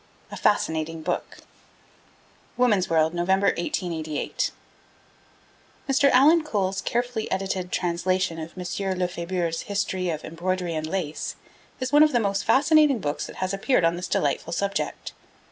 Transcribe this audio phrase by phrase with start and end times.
[0.31, 1.41] A FASCINATING BOOK
[2.57, 4.49] (Woman's World, November 1888.)
[5.87, 6.09] Mr.
[6.09, 8.65] Alan Cole's carefully edited translation of M.
[8.97, 11.35] Lefebure's history of Embroidery and Lace
[11.79, 15.13] is one of the most fascinating books that has appeared on this delightful subject.